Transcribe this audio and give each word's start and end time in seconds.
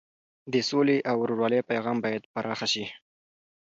د 0.53 0.55
سولې 0.69 0.97
او 1.09 1.15
ورورولۍ 1.19 1.61
پیغام 1.69 1.97
باید 2.05 2.29
پراخه 2.33 2.67
شي. 2.73 2.85